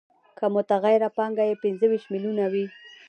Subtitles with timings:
[0.37, 2.65] که متغیره پانګه یې پنځه ویشت میلیونه وي